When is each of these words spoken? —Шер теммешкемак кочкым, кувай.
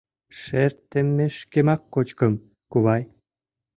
—Шер 0.39 0.71
теммешкемак 0.89 1.81
кочкым, 1.93 2.33
кувай. 2.71 3.03